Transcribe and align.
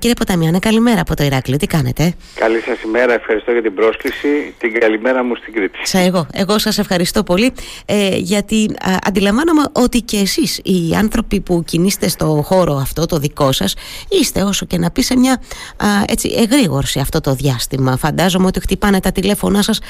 Κύριε 0.00 0.14
Ποταμιάνε, 0.14 0.58
καλημέρα 0.58 1.00
από 1.00 1.16
το 1.16 1.24
Ηράκλειο. 1.24 1.56
Τι 1.56 1.66
κάνετε; 1.66 2.14
Καλή 2.34 2.60
σας 2.60 2.82
ημέρα. 2.82 3.12
Ευχαριστώ 3.12 3.52
για 3.52 3.62
την 3.62 3.74
πρόσκληση. 3.74 4.54
Την 4.58 4.80
καλημέρα 4.80 5.24
μου 5.24 5.36
στην 5.36 5.52
Κρήτη. 5.52 5.78
Σα 5.82 5.98
εγώ. 5.98 6.26
Εγώ 6.32 6.58
σας 6.58 6.78
ευχαριστώ 6.78 7.22
πολύ. 7.22 7.52
Ε, 7.86 8.16
γιατί 8.16 8.70
α, 8.80 8.96
αντιλαμβάνομαι 9.06 9.62
ότι 9.72 10.00
και 10.00 10.16
εσείς, 10.16 10.60
οι 10.64 10.94
άνθρωποι 10.98 11.40
που 11.40 11.62
κινείστε 11.66 12.08
στο 12.08 12.26
χώρο 12.26 12.74
αυτό, 12.74 13.06
το 13.06 13.18
δικό 13.18 13.52
σας, 13.52 13.74
είστε 14.08 14.42
όσο 14.42 14.66
και 14.66 14.78
να 14.78 14.90
πει 14.90 15.02
σε 15.02 15.16
μια 15.16 15.32
α, 15.76 15.86
έτσι, 16.08 16.34
εγρήγορση 16.36 17.00
αυτό 17.00 17.20
το 17.20 17.34
διάστημα. 17.34 17.96
Φαντάζομαι 17.96 18.46
ότι 18.46 18.60
χτυπάνε 18.60 19.00
τα 19.00 19.12
τηλέφωνά 19.12 19.62
σας 19.62 19.80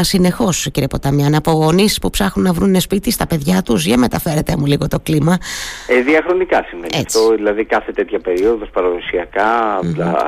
συνεχώς, 0.00 0.68
κύριε 0.72 0.88
Ποταμιάνε, 0.88 1.36
από 1.36 1.50
γονείς 1.50 1.98
που 1.98 2.10
ψάχνουν 2.10 2.46
να 2.46 2.52
βρουν 2.52 2.80
σπίτι 2.80 3.10
στα 3.10 3.26
παιδιά 3.26 3.62
τους. 3.62 3.84
Για 3.84 3.98
μεταφέρετε 3.98 4.56
μου 4.56 4.66
λίγο 4.66 4.88
το 4.88 5.00
κλίμα. 5.02 5.38
Ε, 5.86 6.00
διαχρονικά 6.00 6.64
σημαίνει 6.68 6.96
αυτό. 6.96 7.34
Δηλαδή, 7.34 7.64
κάθε 7.64 7.92
τέτοια 7.92 8.18
περίοδος 8.18 8.68
παραδοσιακά 8.70 9.01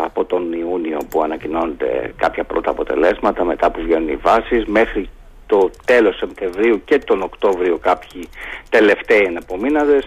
από 0.05 0.25
τον 0.25 0.53
Ιούνιο 0.53 0.99
που 1.11 1.23
ανακοινώνονται 1.23 2.13
κάποια 2.17 2.45
πρώτα 2.45 2.71
αποτελέσματα 2.71 3.45
μετά 3.45 3.71
που 3.71 3.81
βγαίνουν 3.83 4.09
οι 4.09 4.17
βάσεις 4.17 4.65
μέχρι 4.65 5.09
το 5.47 5.71
τέλος 5.85 6.17
Σεπτεμβρίου 6.17 6.83
και 6.85 6.99
τον 6.99 7.23
Οκτώβριο 7.23 7.79
κάποιοι 7.79 8.29
τελευταίοι 8.69 9.23
εναπομείναδες 9.27 10.05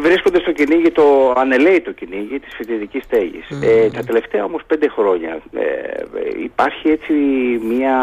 βρίσκονται 0.00 0.40
στο 0.40 0.52
κυνήγι 0.52 0.90
το 0.90 1.34
ανελαίητο 1.36 1.92
κυνήγι 1.92 2.38
της 2.40 2.54
φοιτητικής 2.56 3.06
Ε, 3.62 3.90
τα 3.90 4.04
τελευταία 4.04 4.44
όμως 4.44 4.62
πέντε 4.66 4.88
χρόνια 4.88 5.40
ε, 5.52 6.42
υπάρχει 6.42 6.88
έτσι 6.88 7.12
μια 7.62 7.96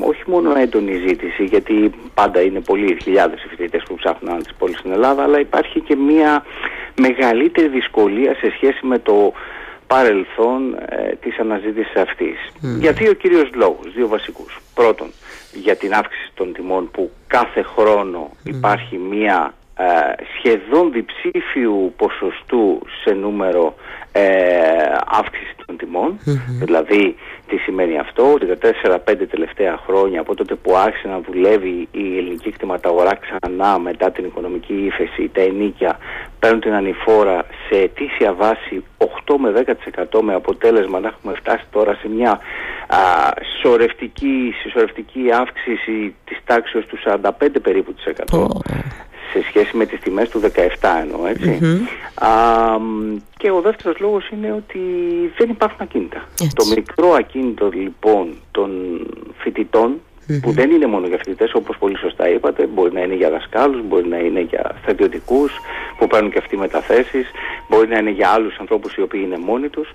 όχι 0.00 0.22
μόνο 0.26 0.54
έντονη 0.56 0.92
ζήτηση 1.06 1.44
γιατί 1.44 1.90
πάντα 2.14 2.40
είναι 2.40 2.60
πολλοί 2.60 2.98
χιλιάδες 3.02 3.44
οι 3.44 3.48
φοιτητές 3.48 3.82
που 3.88 3.94
ψάχνουν 3.94 4.42
τις 4.42 4.54
πόλεις 4.58 4.78
στην 4.78 4.92
Ελλάδα 4.92 5.22
αλλά 5.22 5.40
υπάρχει 5.40 5.80
και 5.80 5.96
μια 5.96 6.44
μεγαλύτερη 7.06 7.68
δυσκολία 7.68 8.34
σε 8.34 8.50
σχέση 8.56 8.86
με 8.86 8.98
το 8.98 9.32
παρελθόν 9.86 10.74
ε, 10.74 11.14
της 11.20 11.38
αναζήτησης 11.38 11.96
αυτής. 11.96 12.36
Για 12.78 12.92
δύο 12.92 13.12
κυρίως 13.12 13.50
λόγους, 13.54 13.92
δύο 13.94 14.08
βασικούς. 14.08 14.60
Πρώτον, 14.74 15.08
για 15.52 15.76
την 15.76 15.94
αύξηση 15.94 16.30
των 16.34 16.52
τιμών 16.52 16.90
που 16.90 17.10
κάθε 17.26 17.62
χρόνο 17.62 18.30
υπάρχει 18.42 18.96
μία 18.96 19.38
ε, 19.46 19.61
σχεδόν 20.38 20.92
διψήφιου 20.92 21.94
ποσοστού 21.96 22.78
σε 23.04 23.14
νούμερο 23.14 23.74
ε, 24.12 24.22
αύξησης 25.06 25.54
των 25.66 25.76
τιμων 25.76 26.18
Δηλαδή, 26.64 27.14
τι 27.46 27.56
σημαίνει 27.56 27.98
αυτό, 27.98 28.32
ότι 28.32 28.46
τα 28.46 28.56
4-5 29.06 29.16
τελευταία 29.30 29.78
χρόνια 29.86 30.20
από 30.20 30.34
τότε 30.34 30.54
που 30.54 30.76
άρχισε 30.76 31.08
να 31.08 31.20
δουλεύει 31.20 31.88
η 31.92 32.18
ελληνική 32.18 32.50
κτηματαγορά 32.50 33.10
ξανά 33.14 33.78
μετά 33.78 34.10
την 34.10 34.24
οικονομική 34.24 34.74
ύφεση, 34.74 35.30
τα 35.34 35.40
ενίκια 35.40 35.98
παίρνουν 36.38 36.60
την 36.60 36.72
ανηφόρα 36.72 37.44
σε 37.68 37.78
αιτήσια 37.78 38.32
βάση 38.32 38.84
8 38.98 39.34
με 39.38 39.64
10% 40.12 40.20
με 40.22 40.34
αποτέλεσμα 40.34 41.00
να 41.00 41.08
έχουμε 41.08 41.34
φτάσει 41.34 41.64
τώρα 41.70 41.94
σε 41.94 42.08
μια 42.08 42.30
α, 42.86 42.98
σωρευτική, 43.62 44.54
σωρευτική 44.72 45.22
αύξηση 45.32 46.14
της 46.24 46.38
τάξης 46.44 46.86
του 46.86 46.98
45 47.04 47.30
περίπου 47.62 47.94
της 47.94 48.04
σε 49.32 49.42
σχέση 49.48 49.76
με 49.76 49.86
τις 49.86 50.00
τιμές 50.00 50.28
του 50.28 50.40
17 50.40 50.46
εννοώ 51.00 51.26
έτσι. 51.26 51.60
Α, 52.14 52.28
και 53.36 53.50
ο 53.50 53.60
δεύτερος 53.60 53.98
λόγος 53.98 54.28
είναι 54.28 54.52
ότι 54.52 54.80
δεν 55.38 55.50
υπάρχουν 55.50 55.78
ακίνητα. 55.80 56.28
Το 56.54 56.64
μικρό 56.76 57.12
ακίνητο 57.12 57.68
λοιπόν 57.72 58.34
των 58.50 58.70
φοιτητών 59.38 60.00
που 60.42 60.52
δεν 60.52 60.70
είναι 60.70 60.86
μόνο 60.86 61.06
για 61.06 61.16
φοιτητές, 61.16 61.54
όπως 61.54 61.76
πολύ 61.78 61.98
σωστά 61.98 62.28
είπατε, 62.28 62.66
μπορεί 62.66 62.92
να 62.92 63.00
είναι 63.00 63.14
για 63.14 63.30
δασκάλους, 63.30 63.82
μπορεί 63.82 64.08
να 64.08 64.18
είναι 64.18 64.40
για 64.40 64.74
στρατιωτικούς 64.82 65.52
που 65.98 66.06
παίρνουν 66.06 66.30
και 66.30 66.38
αυτοί 66.38 66.56
μεταθέσεις, 66.56 67.26
μπορεί 67.68 67.88
να 67.88 67.98
είναι 67.98 68.10
για 68.10 68.28
άλλους 68.28 68.56
ανθρώπους 68.58 68.94
οι 68.94 69.02
οποίοι 69.02 69.22
είναι 69.24 69.38
μόνοι 69.38 69.68
τους. 69.68 69.88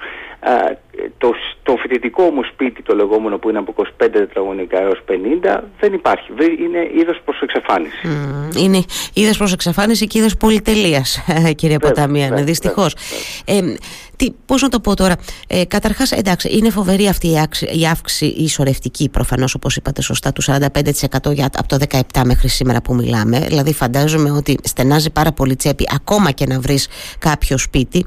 Το, 1.17 1.33
το 1.63 1.75
φοιτητικό 1.81 2.23
όμω 2.23 2.43
σπίτι, 2.43 2.81
το 2.81 2.95
λεγόμενο 2.95 3.37
που 3.37 3.49
είναι 3.49 3.57
από 3.57 3.73
25 3.77 3.87
τετραγωνικά 3.97 4.79
έως 4.79 5.03
50, 5.09 5.59
δεν 5.79 5.93
υπάρχει. 5.93 6.31
Είναι 6.63 6.89
είδος 6.99 7.21
προς 7.25 7.41
εξαφάνιση. 7.41 7.97
Mm, 8.03 8.55
είναι 8.55 8.83
είδος 9.13 9.37
προς 9.37 9.53
εξαφάνιση 9.53 10.07
και 10.07 10.17
είδος 10.19 10.37
πολυτελείας, 10.37 11.25
κύριε 11.59 11.77
Ποταμία, 11.77 12.29
δυστυχώς. 12.29 12.95
Ε, 13.45 13.61
τι, 14.17 14.31
πώς 14.45 14.61
να 14.61 14.69
το 14.69 14.79
πω 14.79 14.95
τώρα, 14.95 15.15
ε, 15.47 15.65
καταρχάς 15.65 16.11
εντάξει 16.11 16.49
είναι 16.57 16.69
φοβερή 16.69 17.07
αυτή 17.07 17.31
η, 17.31 17.39
άξη, 17.39 17.65
η 17.65 17.87
αύξηση 17.87 18.25
η 18.25 18.49
σωρευτική 18.49 19.09
προφανώς 19.09 19.53
όπως 19.53 19.75
είπατε 19.75 20.01
σωστά 20.01 20.33
του 20.33 20.43
45% 20.43 21.33
για, 21.33 21.49
από 21.53 21.67
το 21.67 21.77
17 22.13 22.21
μέχρι 22.25 22.47
σήμερα 22.47 22.81
που 22.81 22.95
μιλάμε 22.95 23.39
δηλαδή 23.39 23.73
φαντάζομαι 23.73 24.31
ότι 24.31 24.57
στενάζει 24.63 25.09
πάρα 25.09 25.31
πολύ 25.31 25.55
τσέπη 25.55 25.87
ακόμα 25.95 26.31
και 26.31 26.45
να 26.45 26.59
βρεις 26.59 26.87
κάποιο 27.19 27.57
σπίτι 27.57 28.05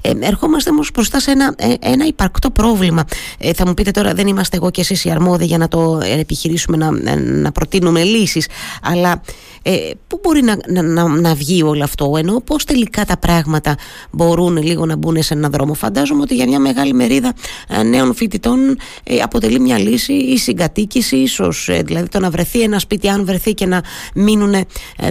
ε, 0.00 0.12
ερχόμαστε 0.20 0.70
όμως 0.70 0.90
μπροστά 0.94 1.20
σε 1.20 1.30
ένα, 1.30 1.54
ε, 1.58 1.74
ένα 1.80 2.06
υπαρκτό 2.06 2.49
πρόβλημα. 2.50 3.04
Ε, 3.38 3.52
θα 3.52 3.66
μου 3.66 3.74
πείτε 3.74 3.90
τώρα 3.90 4.14
δεν 4.14 4.26
είμαστε 4.26 4.56
εγώ 4.56 4.70
και 4.70 4.80
εσείς 4.80 5.04
οι 5.04 5.10
αρμόδιοι 5.10 5.44
για 5.46 5.58
να 5.58 5.68
το 5.68 6.00
επιχειρήσουμε 6.18 6.76
να, 6.76 7.16
να 7.16 7.52
προτείνουμε 7.52 8.02
λύσεις 8.02 8.48
αλλά 8.82 9.22
ε, 9.62 9.90
πού 10.06 10.20
μπορεί 10.22 10.42
να, 10.42 10.82
να, 10.82 11.08
να, 11.08 11.34
βγει 11.34 11.62
όλο 11.62 11.84
αυτό 11.84 12.14
ενώ 12.16 12.40
πώς 12.44 12.64
τελικά 12.64 13.04
τα 13.04 13.16
πράγματα 13.16 13.76
μπορούν 14.10 14.56
λίγο 14.56 14.86
να 14.86 14.96
μπουν 14.96 15.22
σε 15.22 15.34
ένα 15.34 15.48
δρόμο. 15.48 15.74
Φαντάζομαι 15.74 16.22
ότι 16.22 16.34
για 16.34 16.46
μια 16.46 16.58
μεγάλη 16.58 16.92
μερίδα 16.92 17.32
ε, 17.68 17.82
νέων 17.82 18.14
φοιτητών 18.14 18.78
ε, 19.02 19.18
αποτελεί 19.20 19.60
μια 19.60 19.78
λύση 19.78 20.12
η 20.12 20.38
συγκατοίκηση 20.38 21.16
ίσως 21.16 21.68
ε, 21.68 21.82
δηλαδή 21.82 22.08
το 22.08 22.18
να 22.18 22.30
βρεθεί 22.30 22.60
ένα 22.60 22.78
σπίτι 22.78 23.08
αν 23.08 23.24
βρεθεί 23.24 23.54
και 23.54 23.66
να 23.66 23.82
μείνουν 24.14 24.54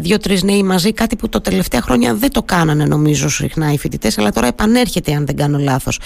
δύο-τρεις 0.01 0.43
νέοι 0.43 0.63
μαζί 0.63 0.93
κάτι 0.93 1.15
που 1.15 1.29
το 1.29 1.41
τελευταία 1.41 1.81
χρόνια 1.81 2.15
δεν 2.15 2.31
το 2.31 2.43
κάνανε 2.43 2.85
νομίζω 2.85 3.29
συχνά 3.29 3.73
οι 3.73 3.77
φοιτητές, 3.77 4.17
αλλά 4.17 4.31
τώρα 4.31 4.47
επανέρχεται 4.47 5.13
αν 5.13 5.25
δεν 5.25 5.35
κάνω 5.35 5.57
λάθος. 5.57 5.99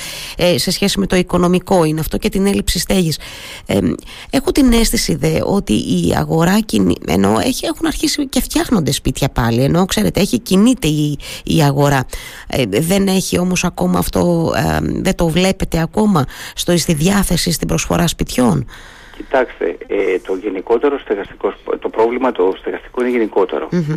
Σε 0.56 0.72
σχέση 0.72 1.00
με 1.00 1.08
το 1.08 1.16
οικονομικό 1.24 1.84
είναι 1.84 2.00
αυτό 2.00 2.18
και 2.18 2.30
την 2.30 2.46
έλλειψη 2.46 2.80
στέγης. 2.80 3.18
Έχω 4.30 4.52
την 4.52 4.74
αίσθηση 4.74 5.16
δε 5.16 5.40
ότι 5.44 5.74
η 5.74 6.14
αγορά 6.18 6.60
ενώ 7.08 7.40
έχει, 7.44 7.66
έχουν 7.66 7.86
αρχίσει 7.86 8.28
και 8.28 8.42
φτιάχνονται 8.42 8.92
σπίτια 8.92 9.30
πάλι 9.30 9.62
ενώ 9.64 9.86
ξέρετε 9.86 10.20
έχει 10.20 10.40
κινείται 10.40 10.88
η, 10.88 11.20
η 11.44 11.64
αγορά. 11.64 12.06
Ε, 12.48 12.64
δεν 12.66 13.08
έχει 13.08 13.40
όμως 13.40 13.64
ακόμα 13.64 14.00
αυτό 14.00 14.54
ε, 14.56 14.80
δεν 15.02 15.16
το 15.16 15.28
βλέπετε 15.28 15.82
ακόμα 15.82 16.26
στο, 16.56 16.78
στη 16.78 16.94
διάθεση 16.94 17.52
στην 17.52 17.68
προσφορά 17.68 18.08
σπιτιών; 18.08 18.66
Κοιτάξτε, 19.16 19.78
ε, 19.88 20.20
το 20.20 20.36
γενικότερο 20.36 21.00
στεγαστικό, 21.00 21.54
το 21.80 21.90
πρόβλημα 21.90 22.32
το 22.32 22.54
στεγαστικό 22.58 23.06
είναι 23.06 23.10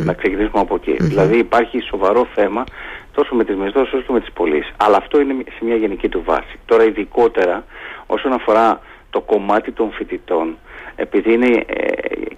Να 0.03 0.13
ξεκινήσουμε 0.13 0.59
από 0.59 0.79
Δηλαδή 0.99 1.37
υπάρχει 1.37 1.79
σοβαρό 1.79 2.27
θέμα 2.35 2.63
τόσο 3.11 3.35
με 3.35 3.43
τις 3.43 3.55
μεσδόσεις 3.55 3.93
όσο 3.93 4.03
και 4.03 4.11
με 4.11 4.19
τις 4.19 4.31
πωλήσεις. 4.31 4.73
Αλλά 4.77 4.97
αυτό 4.97 5.21
είναι 5.21 5.33
σε 5.57 5.65
μια 5.65 5.75
γενική 5.75 6.09
του 6.09 6.23
βάση. 6.25 6.59
Τώρα 6.65 6.83
ειδικότερα 6.83 7.65
όσον 8.05 8.33
αφορά 8.33 8.81
το 9.09 9.21
κομμάτι 9.21 9.71
των 9.71 9.91
φοιτητών, 9.91 10.57
επειδή 10.95 11.33
είναι 11.33 11.63
ε, 11.67 11.93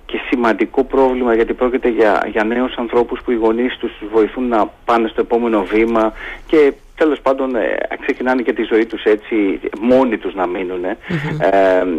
και 0.06 0.20
σημαντικό 0.30 0.84
πρόβλημα 0.84 1.36
γιατί 1.36 1.54
πρόκειται 1.54 1.90
για, 1.90 2.28
για 2.32 2.44
νέους 2.44 2.74
ανθρώπους 2.76 3.22
που 3.22 3.32
οι 3.32 3.36
γονείς 3.36 3.78
τους 3.78 3.92
βοηθούν 4.14 4.48
να 4.48 4.72
πάνε 4.86 5.08
στο 5.08 5.22
επόμενο 5.22 5.64
βήμα 5.64 6.14
και 6.48 6.74
τέλος 7.00 7.20
πάντων 7.22 7.56
ε, 7.56 7.78
ξεκινάνε 8.02 8.42
και 8.42 8.54
τη 8.54 8.64
ζωή 8.64 8.86
τους 8.86 9.04
έτσι 9.04 9.60
μόνοι 9.82 10.18
τους 10.18 10.34
να 10.36 10.48
μείνουν 10.48 10.84
ε, 10.86 10.98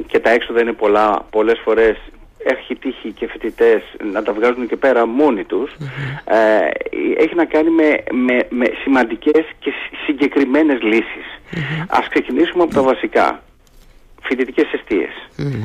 και 0.07 0.19
τα 0.19 0.31
έξοδα 0.31 0.61
είναι 0.61 0.73
πολλά, 0.73 1.27
πολλές 1.31 1.61
φορές 1.65 1.97
έχει 2.45 2.75
τύχει 2.77 3.13
και 3.13 3.27
φοιτητές 3.29 3.83
να 4.13 4.23
τα 4.23 4.33
βγάζουν 4.33 4.67
και 4.67 4.77
πέρα 4.77 5.07
μόνοι 5.07 5.45
τους. 5.45 5.71
Ε, 6.25 6.69
έχει 7.23 7.35
να 7.35 7.45
κάνει 7.45 7.71
με, 7.71 7.89
με, 8.11 8.47
με 8.49 8.67
σημαντικές 8.83 9.45
και 9.59 9.73
συγκεκριμένες 10.07 10.83
λύσεις. 10.83 11.27
Ας 11.89 12.09
ξεκινήσουμε 12.09 12.63
από 12.63 12.75
τα 12.75 12.83
βασικά. 12.83 13.43
Φοιτητικές 14.23 14.67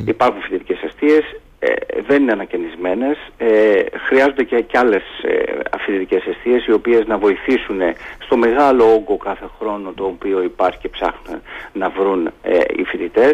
Υπάρχουν 0.06 0.42
φοιτητικές 0.42 0.82
αιστείες, 0.82 1.24
ε, 1.60 1.74
δεν 2.08 2.22
είναι 2.22 2.32
ανακαινισμένες, 2.32 3.18
ε, 3.38 3.84
χρειάζονται 4.08 4.44
και, 4.44 4.62
και 4.62 4.78
άλλες 4.78 5.04
ε, 5.22 5.44
αφιδητικές 5.72 6.24
οι 6.68 6.72
οποίες 6.72 7.06
να 7.08 7.18
βοηθήσουν 7.18 7.80
στο 8.20 8.38
μεγάλο 8.38 8.94
όγκο 8.94 9.18
κάθε 9.18 9.46
χρόνο 9.60 9.92
το 9.96 10.04
οποίο 10.04 10.44
υπάρχει 10.44 10.78
και 10.80 10.90
ψάχνουν 10.90 11.42
να 11.74 11.90
βρουν 11.90 12.32
ε, 12.44 12.60
οι 12.76 12.84
φοιτητές. 12.84 13.34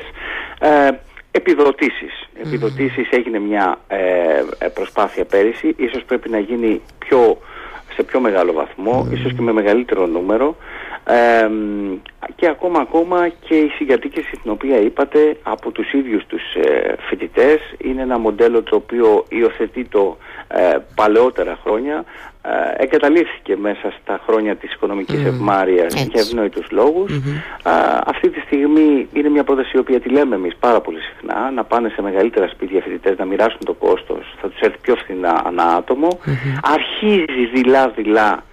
Ε, 0.60 0.90
επιδοτήσεις. 1.32 2.30
Επιδοτήσεις. 2.46 3.10
Έγινε 3.10 3.40
μια 3.40 3.80
ε, 3.88 4.68
προσπάθεια 4.74 5.26
πέρυσι, 5.26 5.74
ίσως 5.78 6.04
πρέπει 6.04 6.30
να 6.30 6.40
γίνει 6.40 6.82
πιο, 7.00 7.38
σε 7.94 8.04
πιο 8.04 8.20
μεγάλο 8.20 8.54
βαθμό, 8.54 9.08
ίσως 9.12 9.34
και 9.34 9.42
με 9.42 9.52
μεγαλύτερο 9.52 10.06
νούμερο 10.06 10.56
και 12.42 12.48
ακόμα 12.48 12.80
ακόμα 12.80 13.28
και 13.28 13.56
η 13.56 13.68
συγκατοίκηση 13.68 14.32
την 14.42 14.52
οποία 14.52 14.80
είπατε 14.80 15.38
από 15.44 15.72
τους 15.72 15.94
ίδιους 15.94 16.26
τους 16.26 16.42
ε, 16.54 16.96
φοιτητές 17.00 17.60
είναι 17.78 18.02
ένα 18.02 18.18
μοντέλο 18.18 18.64
το 18.64 18.76
οποίο 18.76 19.26
υιοθετεί 19.30 19.86
το 19.86 20.18
ε, 20.48 20.78
παλαιότερα 20.96 21.58
χρόνια 21.64 22.04
ε, 22.42 22.84
εγκαταλείφθηκε 22.84 23.58
μέσα 23.58 23.94
στα 24.02 24.20
χρόνια 24.26 24.56
της 24.56 24.74
οικονομικής 24.74 25.22
mm. 25.24 25.26
ευμάρειας 25.26 25.94
για 25.94 26.22
ευνόητους 26.22 26.68
αυτή 28.06 28.30
τη 28.30 28.40
στιγμή 28.40 29.08
είναι 29.14 29.30
μια 29.30 29.44
πρόταση 29.44 29.72
η 29.76 29.80
οποία 29.80 30.00
τη 30.00 30.10
λέμε 30.10 30.36
εμείς 30.36 30.56
πάρα 30.60 30.82
πολύ 30.82 31.00
συχνά 31.00 31.52
να 31.52 31.64
πάνε 31.64 31.90
σε 31.90 32.02
μεγαλύτερα 32.02 32.48
σπίτια 32.48 32.82
φοιτητές 32.82 33.18
να 33.18 33.26
μοιράσουν 33.26 33.66
το 33.66 33.74
κόστος 33.74 34.36
θα 34.42 34.50
τους 34.50 34.60
έρθει 34.60 34.78
πιο 34.82 34.96
φθηνά 34.96 35.42
ανά 35.46 35.64
άτομο. 35.64 36.20
Αρχίζει 36.62 37.46
δειλά 37.54 37.90
δειλά 37.90 38.44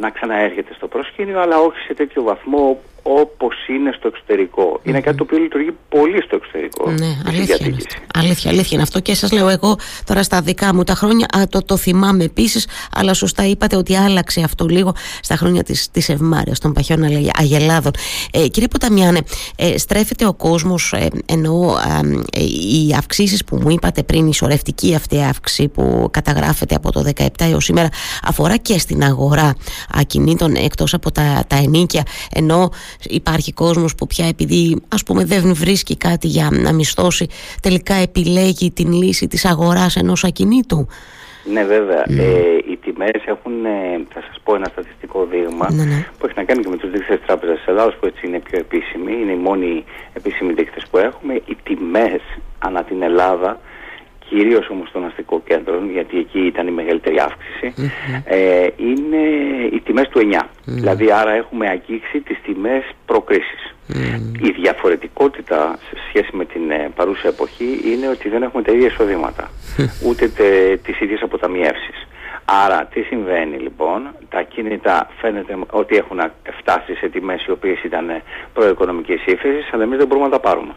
να 0.00 0.10
ξαναέρχεται 0.10 0.74
στο 0.74 0.88
προσκήνιο, 0.88 1.40
αλλά 1.40 1.58
όχι 1.58 1.78
σε 1.78 1.94
τέτοιο 1.94 2.22
βαθμό 2.22 2.80
όπως 3.08 3.54
είναι 3.68 3.92
στο 3.98 4.08
εξωτερικό. 4.08 4.80
Είναι 4.82 5.00
κάτι 5.00 5.16
το 5.16 5.22
οποίο 5.22 5.38
λειτουργεί 5.38 5.70
πολύ 5.88 6.22
στο 6.22 6.36
εξωτερικό. 6.36 6.90
Ναι, 6.90 7.16
αλήθεια 7.26 7.56
είναι, 7.60 7.76
αλήθεια, 8.14 8.50
αλήθεια 8.50 8.70
είναι 8.72 8.82
αυτό 8.82 9.00
και 9.00 9.14
σας 9.14 9.32
λέω 9.32 9.48
εγώ 9.48 9.78
τώρα 10.04 10.22
στα 10.22 10.40
δικά 10.40 10.74
μου 10.74 10.84
τα 10.84 10.94
χρόνια, 10.94 11.26
α, 11.36 11.46
το, 11.48 11.62
το 11.64 11.76
θυμάμαι 11.76 12.24
επίσης, 12.24 12.68
αλλά 12.92 13.14
σωστά 13.14 13.46
είπατε 13.46 13.76
ότι 13.76 13.96
άλλαξε 13.96 14.40
αυτό 14.40 14.66
λίγο 14.66 14.94
στα 15.20 15.36
χρόνια 15.36 15.62
της, 15.62 15.90
της 15.90 16.08
Ευμάρειας 16.08 16.58
των 16.58 16.72
Παχιών 16.72 17.02
Αγελάδων. 17.38 17.92
Ε, 18.32 18.48
κύριε 18.48 18.68
Ποταμιάνε, 18.68 19.20
ε, 19.56 19.78
στρέφεται 19.78 20.26
ο 20.26 20.34
κόσμος, 20.34 20.92
ε, 20.92 21.08
εννοώ 21.26 21.76
ε, 22.32 22.40
οι 22.42 22.94
αυξήσεις 22.96 23.44
που 23.44 23.56
μου 23.56 23.70
είπατε 23.70 24.02
πριν, 24.02 24.26
η 24.26 24.34
σωρευτική 24.34 24.94
αυτή 24.94 25.22
αύξηση 25.22 25.68
που 25.68 26.08
καταγράφεται 26.10 26.74
από 26.74 26.92
το 26.92 27.04
17 27.16 27.26
έως 27.38 27.64
σήμερα, 27.64 27.88
αφορά 28.22 28.56
και 28.56 28.78
στην 28.78 29.04
αγορά 29.04 29.54
ακινήτων 29.94 30.54
εκτός 30.54 30.94
από 30.94 31.12
τα, 31.12 31.44
τα 31.46 31.56
ενίκια, 31.56 32.02
ενώ 32.32 32.70
υπάρχει 33.02 33.52
κόσμος 33.52 33.94
που 33.94 34.06
πια 34.06 34.26
επειδή 34.26 34.82
ας 34.88 35.02
πούμε 35.02 35.24
δεν 35.24 35.54
βρίσκει 35.54 35.96
κάτι 35.96 36.26
για 36.26 36.48
να 36.52 36.72
μισθώσει 36.72 37.26
τελικά 37.62 37.94
επιλέγει 37.94 38.70
την 38.70 38.92
λύση 38.92 39.26
της 39.26 39.44
αγοράς 39.44 39.96
ενός 39.96 40.24
ακινήτου. 40.24 40.88
Ναι 41.52 41.64
βέβαια, 41.64 42.04
mm. 42.08 42.18
ε, 42.18 42.56
οι 42.70 42.76
τιμές 42.76 43.22
έχουν, 43.24 43.64
ε, 43.64 44.04
θα 44.14 44.20
σας 44.26 44.40
πω 44.44 44.54
ένα 44.54 44.68
στατιστικό 44.72 45.26
δείγμα 45.30 45.72
ναι, 45.72 45.84
ναι. 45.84 46.06
που 46.18 46.26
έχει 46.26 46.34
να 46.36 46.44
κάνει 46.44 46.62
και 46.62 46.68
με 46.68 46.76
τους 46.76 46.90
δείκτες 46.90 47.16
της 47.16 47.26
Τράπεζας 47.26 47.56
της 47.56 47.66
Ελλάδας 47.66 47.94
που 47.96 48.06
έτσι 48.06 48.26
είναι 48.26 48.38
πιο 48.38 48.58
επίσημοι, 48.58 49.12
είναι 49.12 49.32
οι 49.32 49.42
μόνοι 49.48 49.84
επίσημοι 50.12 50.52
δείκτες 50.52 50.86
που 50.90 50.98
έχουμε, 50.98 51.34
οι 51.34 51.56
τιμές 51.62 52.22
ανά 52.58 52.84
την 52.84 53.02
Ελλάδα 53.02 53.60
Κυρίως 54.28 54.68
όμως 54.68 54.90
των 54.92 55.04
αστικών 55.04 55.42
κέντρων, 55.44 55.90
γιατί 55.90 56.18
εκεί 56.18 56.38
ήταν 56.38 56.66
η 56.66 56.70
μεγαλύτερη 56.70 57.16
ε, 58.24 58.66
είναι 58.76 59.22
οι 59.72 59.80
τιμές 59.80 60.08
του 60.08 60.20
9. 60.32 60.40
Δηλαδή, 60.64 61.12
άρα 61.12 61.32
έχουμε 61.32 61.68
αγγίξει 61.68 62.20
τις 62.20 62.38
τιμές 62.44 62.84
προκρίση. 63.06 63.58
Η 64.40 64.50
διαφορετικότητα 64.50 65.78
σε 65.88 65.96
σχέση 66.08 66.36
με 66.36 66.44
την 66.44 66.70
ε, 66.70 66.90
παρούσα 66.94 67.28
εποχή 67.28 67.80
είναι 67.84 68.08
ότι 68.08 68.28
δεν 68.28 68.42
έχουμε 68.42 68.62
τα 68.62 68.72
ίδια 68.72 68.86
εισοδήματα, 68.86 69.50
ούτε 70.06 70.30
τις 70.82 71.00
ίδιες 71.00 71.20
αποταμιεύσεις. 71.22 72.05
Άρα 72.48 72.88
τι 72.92 73.02
συμβαίνει 73.02 73.56
λοιπόν, 73.56 74.14
τα 74.28 74.42
κίνητα 74.42 75.10
φαίνεται 75.20 75.58
ότι 75.70 75.96
έχουν 75.96 76.20
φτάσει 76.58 76.94
σε 76.94 77.08
τιμές 77.08 77.44
οι 77.46 77.50
οποίες 77.50 77.82
ήταν 77.82 78.22
προοικονομικής 78.52 79.26
ύφεσης, 79.26 79.72
αλλά 79.72 79.82
εμείς 79.82 79.98
δεν 79.98 80.06
μπορούμε 80.06 80.26
να 80.26 80.32
τα 80.32 80.40
πάρουμε. 80.40 80.74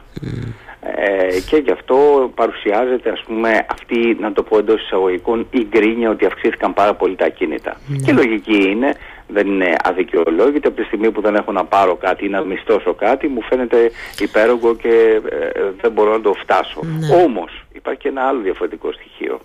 Ε, 0.82 1.40
και 1.50 1.58
γι' 1.58 1.72
αυτό 1.72 2.32
παρουσιάζεται 2.36 3.10
ας 3.10 3.24
πούμε 3.28 3.66
αυτή 3.72 4.18
να 4.20 4.32
το 4.34 4.44
πω 4.44 4.58
εντός 4.58 4.82
εισαγωγικών 4.82 5.48
η 5.52 5.68
γκρίνια 5.70 6.10
ότι 6.10 6.26
αυξήθηκαν 6.26 6.74
πάρα 6.74 6.94
πολύ 6.94 7.16
τα 7.16 7.30
κίνητα. 7.30 7.78
Ναι. 7.88 7.98
Και 7.98 8.12
λογική 8.12 8.70
είναι, 8.70 8.94
δεν 9.28 9.48
είναι 9.48 9.76
αδικαιολόγητη 9.84 10.68
από 10.68 10.76
τη 10.76 10.84
στιγμή 10.84 11.12
που 11.12 11.22
δεν 11.22 11.36
έχω 11.36 11.52
να 11.52 11.66
πάρω 11.66 11.96
κάτι 11.96 12.26
ή 12.26 12.30
να 12.30 12.42
μισθώσω 12.42 12.94
κάτι 12.94 13.28
μου 13.28 13.42
φαίνεται 13.42 13.92
υπέρογκο 14.20 14.76
και 14.76 15.22
ε, 15.30 15.50
δεν 15.82 15.92
μπορώ 15.92 16.12
να 16.12 16.22
το 16.22 16.34
φτάσω. 16.34 16.80
Ναι. 16.84 17.24
Όμως 17.24 17.64
υπάρχει 17.74 18.00
και 18.00 18.08
ένα 18.08 18.28
άλλο 18.28 18.40
διαφορετικό 18.40 18.92
στοιχείο 18.92 19.40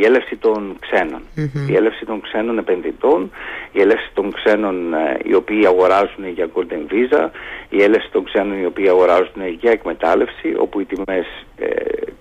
η 0.00 0.04
έλευση 0.04 0.36
των 0.36 0.76
ξενων 0.80 1.22
η 1.68 1.74
έλευση 1.74 2.04
των 2.04 2.20
ξένων 2.20 2.58
επενδυτών, 2.58 3.30
η 3.72 3.80
έλευση 3.80 4.10
των 4.14 4.32
ξένων 4.32 4.94
ε, 4.94 5.18
οι 5.24 5.34
οποίοι 5.34 5.66
αγοράζουν 5.66 6.28
για 6.28 6.48
Golden 6.54 6.92
Visa, 6.92 7.28
η 7.68 7.82
έλευση 7.82 8.08
των 8.12 8.24
ξένων 8.24 8.60
οι 8.60 8.66
οποίοι 8.66 8.88
αγοράζουν 8.88 9.46
για 9.60 9.70
εκμετάλλευση, 9.70 10.54
όπου 10.58 10.80
οι 10.80 10.84
τιμές 10.84 11.26
ε, 11.56 11.66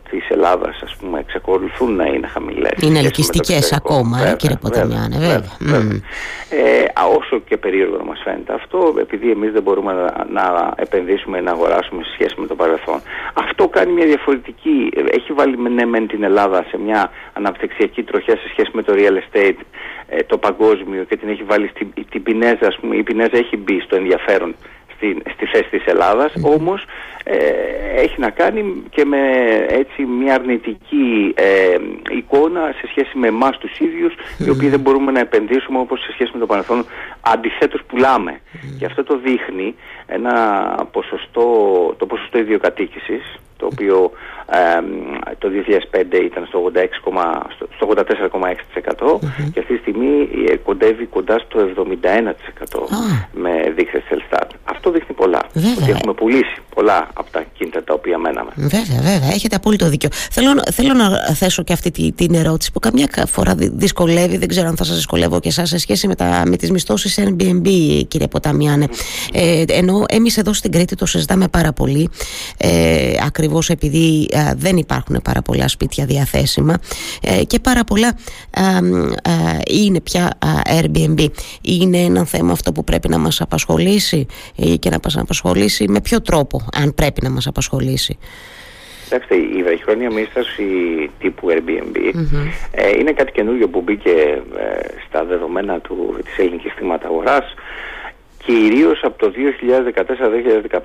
της 0.10 0.30
Ελλάδας 0.30 0.82
ας 0.84 0.96
πούμε 1.00 1.20
εξακολουθούν 1.20 1.96
να 1.96 2.06
είναι 2.06 2.28
χαμηλές. 2.28 2.78
Είναι 2.82 3.00
ελκυστικές 3.00 3.74
ακόμα, 3.74 4.18
βέβαια, 4.18 4.32
ε, 4.32 4.36
κύριε 4.36 4.58
Ποταμιάνε, 4.62 5.18
βέβαια. 5.18 5.52
βέβαια, 5.60 6.02
Ε, 6.50 6.84
όσο 7.18 7.40
και 7.40 7.58
περίεργο 7.58 7.98
να 7.98 8.04
μας 8.04 8.22
φαίνεται 8.24 8.54
αυτό, 8.54 8.94
επειδή 9.00 9.32
εμείς 9.32 9.52
δεν 9.52 9.62
μπορούμε 9.62 9.94
να, 9.94 10.26
να 10.30 10.74
επενδύσουμε, 10.76 11.42
να 11.42 11.52
αγοράσουμε 11.52 12.04
σε 12.04 12.12
σχέση 12.14 12.34
με 12.38 12.48
το 12.48 12.56
παρελθόν. 12.56 13.02
Αυτό 13.34 13.68
κάνει 13.68 13.92
μια 13.92 14.06
διαφορετική, 14.06 14.92
έχει 15.12 15.34
βάλει 15.34 15.58
ναι, 15.58 15.86
μεν 15.86 16.08
την 16.08 16.24
Ελλάδα 16.24 16.66
σε 16.70 16.78
μια 16.78 17.12
αναπτυξιακή 17.34 17.64
αναπτυξιακή 17.66 18.04
τροχιά 18.04 18.36
σε 18.36 18.50
σχέση 18.50 18.70
με 18.74 18.84
το 18.84 18.94
real 18.96 19.18
estate 19.24 19.60
ε, 20.08 20.24
το 20.24 20.38
παγκόσμιο 20.38 21.04
και 21.04 21.18
την 21.18 21.30
έχει 21.30 21.44
βάλει 21.44 21.68
στην 21.68 21.88
την 22.10 22.24
Πινέζα, 22.24 22.68
ας 22.68 22.78
πούμε, 22.80 22.96
η 22.96 23.04
Πινέζα 23.04 23.38
έχει 23.38 23.58
μπει 23.58 23.80
στο 23.80 23.96
ενδιαφέρον 23.96 24.56
στη, 24.96 25.18
στη 25.34 25.46
θέση 25.46 25.70
της 25.70 25.86
Ελλάδας, 25.86 26.34
όμως 26.42 26.86
ε, 27.24 27.38
έχει 27.96 28.20
να 28.20 28.30
κάνει 28.30 28.84
και 28.90 29.06
με 29.06 29.20
έτσι 29.68 30.06
μια 30.06 30.34
αρνητική 30.34 31.34
ε, 31.36 31.76
εικόνα 32.12 32.74
σε 32.80 32.88
σχέση 32.88 33.18
με 33.18 33.28
εμάς 33.28 33.58
τους 33.58 33.80
ίδιους, 33.80 34.14
οι 34.46 34.50
οποίοι 34.50 34.70
δεν 34.70 34.80
μπορούμε 34.80 35.12
να 35.12 35.20
επενδύσουμε 35.20 35.80
όπως 35.80 36.00
σε 36.00 36.12
σχέση 36.12 36.32
με 36.34 36.40
το 36.40 36.46
παρελθόν, 36.46 36.86
αντιθέτως 37.22 37.82
πουλάμε. 37.88 38.40
Και 38.80 38.86
αυτό 38.86 39.04
το 39.04 39.18
δείχνει 39.18 39.76
ένα 40.06 40.34
ποσοστό, 40.92 41.46
το 41.98 42.06
ποσοστό 42.06 42.38
ιδιοκατοίκησης, 42.40 43.36
το 43.58 43.66
οποίο 43.72 44.12
το 45.38 45.50
2005 45.92 46.24
ήταν 46.24 46.46
στο, 46.46 46.72
86, 46.76 46.86
στο 47.76 47.88
84,6% 47.88 49.20
και 49.54 49.60
αυτή 49.60 49.74
τη 49.74 49.80
στιγμή 49.80 50.30
ε, 50.48 50.56
κοντεύει 50.56 51.06
κοντά 51.06 51.40
στο 51.40 51.60
71% 51.76 51.90
με 53.34 53.74
δείκτες 53.76 54.02
της 54.02 54.12
Ελστάτ. 54.12 54.52
Αυτό 54.86 54.98
δείχνει 55.00 55.16
πολλά. 55.16 55.45
Ότι 55.56 55.92
έχουμε 55.92 56.14
πουλήσει 56.14 56.62
πολλά 56.76 57.10
από 57.14 57.32
τα 57.32 57.46
κίνητα 57.58 57.84
τα 57.84 57.94
οποία 57.94 58.18
μέναμε. 58.18 58.52
Βέβαια, 58.56 59.02
βέβαια. 59.02 59.34
Έχετε 59.34 59.56
απόλυτο 59.56 59.90
δίκιο. 59.90 60.10
Θέλω, 60.12 60.50
θέλω 60.72 60.94
να 60.94 61.34
θέσω 61.34 61.64
και 61.64 61.74
αυτή 61.74 62.12
την 62.16 62.34
ερώτηση 62.34 62.72
που 62.72 62.80
καμιά 62.80 63.08
φορά 63.28 63.56
δυσκολεύει, 63.58 64.38
δεν 64.38 64.48
ξέρω 64.48 64.68
αν 64.68 64.76
θα 64.76 64.84
σας 64.84 64.96
δυσκολεύω 64.96 65.40
και 65.40 65.48
εσάς 65.48 65.70
σε 65.70 65.78
σχέση 65.78 66.08
με, 66.08 66.16
τα, 66.16 66.44
με 66.46 66.58
τις 66.58 66.72
μισθώσεις 66.72 67.20
Airbnb, 67.20 67.68
κύριε 68.08 68.28
Ποταμιάνε. 68.28 68.88
Ε, 69.34 69.64
ενώ 69.68 70.04
εμείς 70.08 70.38
εδώ 70.38 70.54
στην 70.54 70.72
Κρήτη 70.72 70.96
το 70.96 71.06
συζητάμε 71.06 71.48
πάρα 71.48 71.74
πολύ, 71.74 72.10
ε, 72.58 73.14
ακριβώς 73.26 73.70
επειδή 73.70 74.30
δεν 74.56 74.78
υπάρχουν 74.78 75.20
πάρα 75.24 75.42
πολλά 75.42 75.68
σπίτια 75.68 76.06
διαθέσιμα 76.06 76.78
ε, 77.22 77.44
και 77.44 77.60
πάρα 77.60 77.84
πολλά 77.84 78.18
είναι 79.68 80.00
πια 80.00 80.30
Airbnb. 80.80 81.28
Είναι 81.62 81.98
ένα 81.98 82.26
θέμα 82.26 82.52
αυτό 82.52 82.72
που 82.72 82.84
πρέπει 82.84 83.08
να 83.08 83.18
μας 83.18 83.42
απασχολήσει 83.42 84.26
και 84.80 84.90
να 84.90 84.98
μας 85.04 85.18
απασχολήσει 85.18 85.44
με 85.88 86.02
ποιο 86.02 86.22
τρόπο, 86.22 86.66
αν 86.74 86.94
πρέπει 86.94 87.22
να 87.24 87.30
μας 87.30 87.48
απασχολήσει. 87.48 88.18
Κοιτάξτε, 89.04 89.36
η 89.36 89.64
βραχυχρόνια 89.64 90.12
μίσθωση 90.12 90.66
τύπου 91.20 91.48
Airbnb 91.50 91.96
ε, 92.72 92.90
είναι 93.00 93.12
κάτι 93.12 93.32
καινούργιο 93.32 93.68
που 93.68 93.82
μπήκε 93.82 94.12
ε, 94.12 94.42
στα 95.08 95.24
δεδομένα 95.26 95.80
του, 95.80 96.20
της 96.24 96.38
ελληνικής 96.38 96.74
αγοράς 97.04 97.54
κυρίως 98.46 99.04
από 99.04 99.18
το 99.18 99.34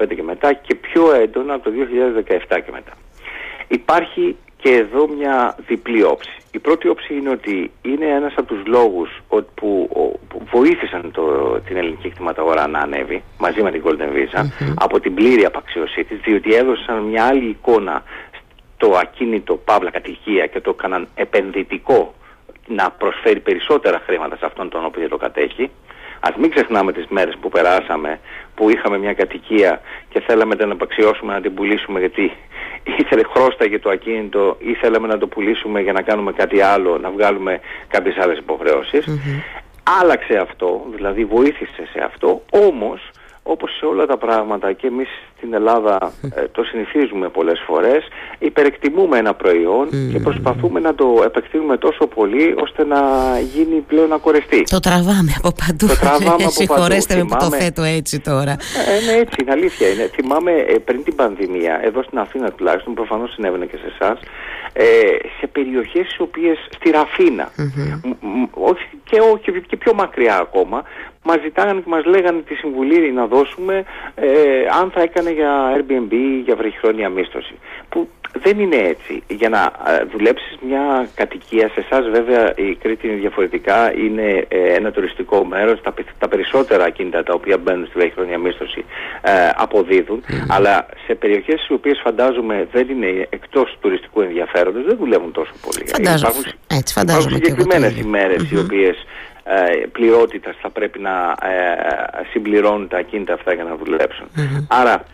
2014-2015 0.02 0.14
και 0.14 0.22
μετά 0.22 0.52
και 0.52 0.74
πιο 0.74 1.14
έντονα 1.14 1.54
από 1.54 1.64
το 1.64 1.70
2017 2.48 2.60
και 2.64 2.70
μετά. 2.72 2.92
Υπάρχει 3.68 4.36
και 4.56 4.70
εδώ 4.70 5.08
μια 5.08 5.56
διπλή 5.66 6.02
όψη. 6.02 6.39
Η 6.52 6.58
πρώτη 6.58 6.88
όψη 6.88 7.14
είναι 7.14 7.30
ότι 7.30 7.70
είναι 7.82 8.06
ένας 8.06 8.32
από 8.36 8.46
τους 8.54 8.66
λόγους 8.66 9.10
που, 9.28 9.46
που 10.28 10.42
βοήθησαν 10.50 11.10
το, 11.12 11.24
την 11.60 11.76
ελληνική 11.76 12.08
κτηματαγορά 12.08 12.66
να 12.66 12.78
ανέβει 12.78 13.22
μαζί 13.38 13.62
με 13.62 13.70
την 13.70 13.82
Golden 13.84 14.12
Visa 14.16 14.44
από 14.74 15.00
την 15.00 15.14
πλήρη 15.14 15.44
απαξιωσή 15.44 16.04
της 16.04 16.20
διότι 16.20 16.54
έδωσαν 16.54 17.02
μια 17.02 17.24
άλλη 17.24 17.48
εικόνα 17.48 18.02
το 18.76 18.96
ακίνητο 18.96 19.54
παύλα 19.56 19.90
κατοικία 19.90 20.46
και 20.46 20.60
το 20.60 20.70
έκαναν 20.70 21.08
επενδυτικό 21.14 22.14
να 22.66 22.90
προσφέρει 22.90 23.40
περισσότερα 23.40 24.02
χρήματα 24.06 24.36
σε 24.36 24.46
αυτόν 24.46 24.68
τον 24.68 24.84
οποίο 24.84 25.08
το 25.08 25.16
κατέχει. 25.16 25.70
Ας 26.20 26.34
μην 26.36 26.50
ξεχνάμε 26.50 26.92
τις 26.92 27.06
μέρες 27.08 27.36
που 27.40 27.48
περάσαμε, 27.48 28.20
που 28.54 28.70
είχαμε 28.70 28.98
μια 28.98 29.14
κατοικία 29.14 29.80
και 30.08 30.20
θέλαμε 30.20 30.54
να 30.54 30.60
την 30.60 30.70
απαξιώσουμε 30.70 31.32
να 31.32 31.40
την 31.40 31.54
πουλήσουμε 31.54 31.98
γιατί 31.98 32.32
ήθελε 32.84 33.22
χρώσταγε 33.34 33.78
το 33.78 33.90
ακίνητο 33.90 34.56
ή 34.58 34.74
θέλαμε 34.74 35.06
να 35.06 35.18
το 35.18 35.26
πουλήσουμε 35.26 35.80
για 35.80 35.92
να 35.92 36.02
κάνουμε 36.02 36.32
κάτι 36.32 36.60
άλλο, 36.60 36.98
να 36.98 37.10
βγάλουμε 37.10 37.60
κάποιες 37.88 38.16
άλλες 38.16 38.42
Άλλαξε 40.00 40.36
αυτό, 40.36 40.86
δηλαδή 40.94 41.24
βοήθησε 41.24 41.88
σε 41.92 42.00
αυτό, 42.04 42.42
όμως 42.50 43.10
όπως 43.42 43.76
σε 43.78 43.86
όλα 43.86 44.06
τα 44.06 44.16
πράγματα 44.16 44.72
και 44.72 44.86
εμείς 44.86 45.08
στην 45.36 45.54
Ελλάδα 45.54 46.12
ε, 46.34 46.48
το 46.52 46.62
συνηθίζουμε 46.62 47.28
πολλές 47.28 47.62
φορές, 47.66 48.04
υπερεκτιμούμε 48.38 49.18
ένα 49.18 49.34
προϊόν 49.34 49.88
και 50.12 50.18
προσπαθούμε 50.18 50.80
να 50.80 50.94
το 50.94 51.22
επεκτείνουμε 51.24 51.76
τόσο 51.76 52.06
πολύ 52.06 52.54
ώστε 52.58 52.84
να 52.84 53.00
γίνει 53.54 53.80
πλέον 53.80 54.12
ακορεστή. 54.12 54.62
Το 54.62 54.80
τραβάμε 54.80 55.34
από 55.38 55.52
παντού. 55.66 55.86
Το 55.86 55.98
τραβάμε 56.00 56.42
από 56.42 56.50
Συγχωρέστε 56.60 57.16
με 57.16 57.24
που 57.24 57.36
το 57.38 57.50
θέτω 57.50 57.82
έτσι 57.82 58.20
τώρα. 58.20 58.52
Ε, 58.52 59.04
ναι, 59.06 59.18
έτσι, 59.18 59.36
είναι 59.42 59.52
αλήθεια. 59.52 59.88
Είναι. 59.88 60.10
Θυμάμαι 60.14 60.52
ε, 60.52 60.78
πριν 60.84 61.04
την 61.04 61.14
πανδημία, 61.14 61.80
εδώ 61.84 62.02
στην 62.02 62.18
Αθήνα 62.18 62.50
τουλάχιστον, 62.50 62.94
προφανώς 62.94 63.32
συνέβαινε 63.32 63.66
και 63.66 63.76
σε 63.76 63.94
εσάς, 63.98 64.18
ε, 64.72 64.84
σε 65.38 65.46
περιοχές 65.46 66.16
οι 66.18 66.22
οποίες 66.22 66.58
στη 66.74 66.90
Ραφίνα, 66.90 67.50
όχι, 68.50 68.86
και, 69.04 69.20
όχι, 69.32 69.60
και 69.66 69.76
πιο 69.76 69.94
μακριά 69.94 70.36
ακόμα, 70.38 70.82
μας 71.22 71.40
ζητάγανε 71.42 71.80
και 71.80 71.88
μας 71.88 72.04
λέγανε 72.04 72.40
τη 72.40 72.54
συμβουλή 72.54 73.12
να 73.12 73.26
δώσουμε 73.26 73.84
ε, 74.14 74.28
αν 74.80 74.90
θα 74.90 75.00
έκανε 75.00 75.30
για 75.30 75.76
Airbnb 75.76 76.12
για 76.44 76.56
βραχυχρόνια 76.56 77.08
μίσθωση. 77.08 77.54
Που 77.88 78.08
δεν 78.32 78.58
είναι 78.58 78.76
έτσι. 78.76 79.22
Για 79.28 79.48
να 79.48 79.72
ε, 79.86 80.04
δουλέψεις 80.12 80.56
μια 80.66 81.08
κατοικία, 81.14 81.68
σε 81.68 81.80
εσάς 81.90 82.08
βέβαια 82.10 82.52
η 82.56 82.74
Κρήτη 82.74 83.06
είναι 83.06 83.16
διαφορετικά, 83.16 83.94
είναι 83.94 84.46
ε, 84.48 84.74
ένα 84.74 84.90
τουριστικό 84.90 85.44
μέρος, 85.44 85.80
τα, 85.82 85.94
τα 86.18 86.28
περισσότερα 86.28 86.84
ακίνητα 86.84 87.22
τα 87.22 87.34
οποία 87.34 87.58
μπαίνουν 87.58 87.86
στη 87.86 87.98
βραχυχρόνια 87.98 88.38
μίσθωση 88.38 88.84
ε, 89.20 89.30
αποδίδουν, 89.56 90.22
αλλά 90.48 90.86
σε 91.06 91.14
περιοχές 91.14 91.60
στις 91.60 91.70
οποίες 91.70 92.00
φαντάζομαι 92.04 92.68
δεν 92.72 92.88
είναι 92.88 93.26
εκτός 93.30 93.78
τουριστικού 93.80 94.20
ενδιαφέροντος, 94.20 94.84
δεν 94.84 94.96
δουλεύουν 94.96 95.32
τόσο 95.32 95.52
πολύ. 95.62 95.88
Φαντάζομαι, 95.88 96.30
υπάρχουν, 96.30 96.52
έτσι, 96.66 96.94
φαντάζομαι 96.94 97.36
υπάρχουν 97.36 97.56
συγκεκριμένες 97.56 97.98
ημέρες 97.98 98.50
οι 98.50 98.58
οποίες 98.58 98.96
ε, 98.96 99.04
πληρότητας 99.92 100.56
θα 100.60 100.70
πρέπει 100.70 100.98
να 100.98 101.36
ε, 101.42 102.24
συμπληρώνουν 102.30 102.88
τα 102.88 102.98
ακίνητα 102.98 103.34
αυτά 103.34 103.54
για 103.54 103.64
να 103.64 103.76
δουλεψουν 103.76 104.26
Άρα 104.68 105.04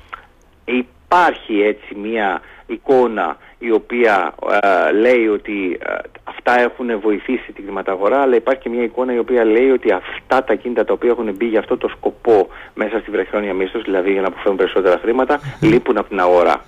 υπάρχει 0.65 1.61
έτσι 1.61 1.95
μια 1.95 2.41
εικόνα 2.67 3.37
η 3.59 3.71
οποία 3.71 4.35
ε, 4.61 4.93
λέει 4.93 5.27
ότι 5.27 5.79
ε, 5.81 5.95
αυτά 6.25 6.61
έχουν 6.61 7.01
βοηθήσει 7.01 7.53
την 7.53 7.65
κλιματαγορά, 7.65 8.21
αλλά 8.21 8.37
υπάρχει 8.37 8.63
και 8.63 8.69
μια 8.69 8.83
εικόνα 8.83 9.15
η 9.15 9.19
οποία 9.19 9.45
λέει 9.45 9.71
ότι 9.71 9.93
αυτά 9.93 10.45
τα 10.45 10.55
κίνητα 10.55 10.85
τα 10.85 10.93
οποία 10.93 11.11
έχουν 11.11 11.35
μπει 11.35 11.47
για 11.47 11.59
αυτό 11.59 11.77
το 11.77 11.89
σκοπό 11.89 12.49
μέσα 12.75 12.99
στη 12.99 13.11
βραχιόνια 13.11 13.55
μίσθωση, 13.55 13.85
δηλαδή 13.85 14.13
για 14.13 14.21
να 14.21 14.27
αποφέρουν 14.27 14.57
περισσότερα 14.57 14.99
χρήματα, 15.03 15.41
λείπουν 15.61 15.99
από 15.99 16.09
την 16.09 16.21
αγορά. 16.21 16.65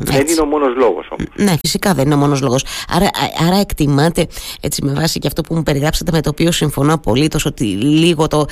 δεν 0.00 0.26
είναι 0.26 0.40
ο 0.40 0.44
μόνος 0.44 0.76
λόγος 0.76 1.08
όμως. 1.10 1.26
Ναι, 1.36 1.54
φυσικά 1.60 1.94
δεν 1.94 2.04
είναι 2.04 2.14
ο 2.14 2.18
μόνος 2.18 2.40
λόγος. 2.40 2.64
Άρα, 2.88 3.08
άρα 3.46 3.56
εκτιμάτε, 3.60 4.26
έτσι 4.60 4.84
με 4.84 4.92
βάση 4.92 5.18
και 5.18 5.26
αυτό 5.26 5.42
που 5.42 5.54
μου 5.54 5.62
περιγράψατε, 5.62 6.10
με 6.12 6.20
το 6.20 6.28
οποίο 6.28 6.52
συμφωνώ 6.52 6.94
απολύτως, 6.94 7.44
ότι 7.44 7.64
λίγο 7.64 8.26
το, 8.26 8.44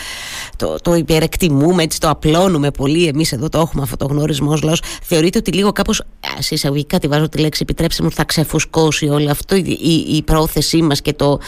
το, 0.57 0.77
το 0.83 0.95
υπερεκτιμούμε, 0.95 1.83
έτσι 1.83 2.01
το 2.01 2.09
απλώνουμε 2.09 2.71
πολύ. 2.71 3.07
Εμείς 3.07 3.33
εδώ 3.33 3.49
το 3.49 3.59
έχουμε 3.59 3.83
αυτό 3.83 3.97
το 3.97 4.07
γνώρισμα 4.07 4.53
ως 4.53 4.81
Θεωρείτε 5.03 5.39
ότι 5.39 5.53
λίγο 5.53 5.73
κάπως, 5.73 6.03
σε 6.39 6.55
εισαγωγικά 6.55 6.99
τη 6.99 7.09
βάζω 7.09 7.29
τη 7.29 7.39
λέξη, 7.39 7.63
επιτρέψτε 7.79 8.03
μου, 8.03 8.11
θα 8.11 8.25
ξεφουσκώσει 8.25 9.09
όλο 9.09 9.31
αυτό 9.31 9.57
η, 9.57 9.79
η, 9.81 10.17
η 10.17 10.23
πρόθεσή 10.23 10.83
μας 10.83 11.03
και 11.03 11.13
το, 11.13 11.39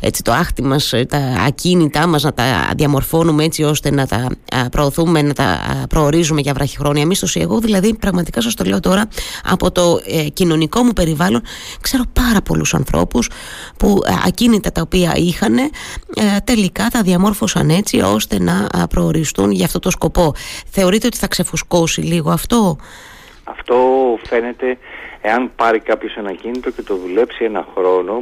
έτσι, 0.00 0.22
το 0.22 0.32
άχτη 0.32 0.62
μας, 0.62 0.94
τα 1.08 1.18
ακίνητά 1.46 2.06
μας 2.06 2.22
να 2.22 2.32
τα 2.32 2.44
διαμορφώνουμε 2.76 3.44
έτσι 3.44 3.62
ώστε 3.62 3.90
να 3.90 4.06
τα 4.06 4.28
προωθούμε, 4.70 5.22
να 5.22 5.32
τα 5.32 5.58
προορίζουμε 5.88 6.40
για 6.40 6.52
βραχυχρόνια 6.52 7.06
μίσθωση. 7.06 7.40
Εγώ 7.40 7.58
δηλαδή 7.58 7.96
πραγματικά 7.96 8.40
σας 8.40 8.54
το 8.54 8.64
λέω 8.64 8.80
τώρα 8.80 9.08
από 9.44 9.70
το 9.70 10.00
ε, 10.06 10.28
κοινωνικό 10.28 10.82
μου 10.82 10.92
περιβάλλον 10.92 11.42
ξέρω 11.80 12.02
πάρα 12.12 12.42
πολλούς 12.42 12.74
ανθρώπους 12.74 13.30
που 13.78 14.00
ε, 14.06 14.12
ακίνητα 14.26 14.72
τα 14.72 14.80
οποία 14.80 15.12
είχαν 15.16 15.58
ε, 15.58 15.68
τελικά 16.44 16.86
τα 16.92 17.02
διαμόρφωσαν 17.02 17.68
έτσι 17.70 18.00
ώστε 18.00 18.38
να 18.40 18.86
προοριστούν 18.90 19.50
για 19.50 19.64
αυτό 19.64 19.78
το 19.78 19.90
σκοπό. 19.90 20.32
Θεωρείτε 20.66 21.06
ότι 21.06 21.16
θα 21.16 21.28
ξεφουσκώσει 21.28 22.00
λίγο 22.00 22.30
αυτό; 22.30 22.76
Αυτό 23.44 23.76
φαίνεται 24.28 24.78
εάν 25.22 25.50
πάρει 25.56 25.78
κάποιος 25.80 26.16
ένα 26.16 26.32
κίνητο 26.32 26.70
και 26.70 26.82
το 26.82 26.96
δουλέψει 26.96 27.44
ένα 27.44 27.66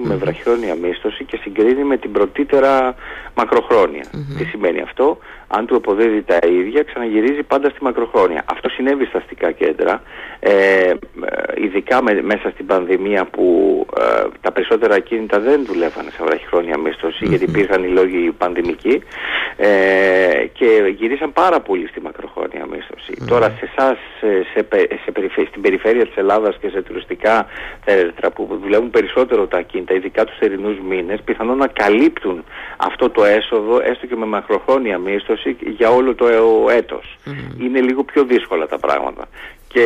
με 0.04 0.14
βραχιόνια 0.14 0.74
μίσθωση 0.74 1.24
και 1.24 1.36
συγκρίνει 1.36 1.84
με 1.84 1.96
την 1.96 2.12
πρωτήτερα 2.12 2.94
μακροχρόνια. 3.34 4.04
Τι 4.38 4.44
σημαίνει 4.44 4.80
αυτό, 4.80 5.18
αν 5.48 5.66
του 5.66 5.76
αποδίδει 5.76 6.22
τα 6.22 6.38
ίδια 6.46 6.82
ξαναγυρίζει 6.82 7.42
πάντα 7.42 7.68
στη 7.68 7.82
μακροχρόνια. 7.82 8.44
Αυτό 8.52 8.68
συνέβη 8.68 9.04
στα 9.04 9.18
αστικά 9.18 9.50
κέντρα, 9.52 10.02
ε, 10.40 10.50
ε 10.50 10.94
ειδικά 11.56 12.02
μέσα 12.02 12.50
στην 12.50 12.66
πανδημία 12.66 13.24
που 13.24 13.46
ε, 13.98 14.28
τα 14.40 14.52
περισσότερα 14.52 14.98
κίνητα 14.98 15.40
δεν 15.40 15.64
δουλεύανε 15.64 16.10
σε 16.10 16.22
βραχυχρόνια 16.24 16.78
μίσθωση 16.78 17.24
γιατί 17.24 17.44
υπήρχαν 17.44 17.84
οι 17.84 17.88
λόγοι 17.88 18.32
πανδημικοί 18.38 19.02
ε, 19.56 19.68
και 20.52 20.94
γυρίσαν 20.96 21.32
πάρα 21.32 21.60
πολύ 21.60 21.86
στη 21.86 22.00
μακροχρόνια 22.00 22.66
Τώρα 23.26 23.46
σε 23.58 23.70
εσάς 23.76 23.98
σε, 24.20 24.46
σε, 25.34 25.46
στην 25.48 25.60
περιφέρεια 25.60 26.06
της 26.06 26.16
Ελλάδας 26.16 26.56
και 26.60 26.68
σε 26.68 26.82
τουριστικά 26.82 27.46
θέατρα 27.84 28.30
που 28.30 28.58
δουλεύουν 28.62 28.90
περισσότερο 28.90 29.46
τα 29.46 29.60
κίνητα, 29.60 29.94
ειδικά 29.94 30.24
τους 30.24 30.38
θερινούς 30.38 30.78
μήνες, 30.88 31.20
πιθανόν 31.24 31.56
να 31.56 31.66
καλύπτουν 31.66 32.44
αυτό 32.76 33.10
το 33.10 33.24
έσοδο 33.24 33.80
έστω 33.80 34.06
και 34.06 34.16
με 34.16 34.26
μακροχρόνια 34.26 34.98
μίσθωση 34.98 35.37
για 35.76 35.90
όλο 35.90 36.14
το 36.14 36.26
έτος. 36.70 37.16
Είναι 37.60 37.80
λίγο 37.80 38.04
πιο 38.04 38.24
δύσκολα 38.24 38.66
τα 38.66 38.78
πράγματα 38.78 39.28
και 39.68 39.84